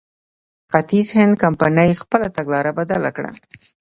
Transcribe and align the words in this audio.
ختیځ 0.71 1.07
هند 1.17 1.33
کمپنۍ 1.43 1.89
خپله 2.01 2.27
تګلاره 2.37 2.71
بدله 2.79 3.09
کړه. 3.15 3.31